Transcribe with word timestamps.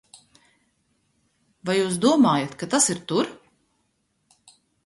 Vai 1.71 1.75
jūs 1.79 1.99
domājat, 2.07 2.57
ka 2.63 2.71
tas 2.75 2.91
ir 2.97 3.05
tur? 3.13 3.33